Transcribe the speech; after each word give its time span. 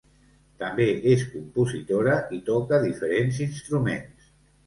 També 0.61 0.85
és 1.11 1.25
compositora 1.33 2.15
i 2.37 2.39
toca 2.47 2.81
diferents 2.87 3.37
instruments. 3.49 4.33